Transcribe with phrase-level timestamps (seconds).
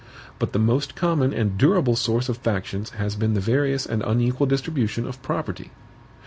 [0.39, 4.47] But the most common and durable source of factions has been the various and unequal
[4.47, 5.69] distribution of property.